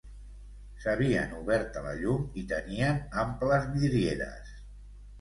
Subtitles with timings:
[0.85, 4.61] S'havien obert a la llum i tenien amples vidrieres